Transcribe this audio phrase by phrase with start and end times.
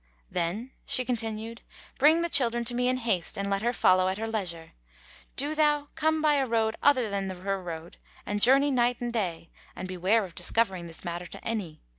[0.31, 1.61] "Then," she continued,
[1.99, 4.71] "bring the children to me in haste and let her follow at her leisure.
[5.35, 9.51] Do thou come by a road other than her road and journey night and day
[9.75, 11.83] and beware of discovering this matter to any.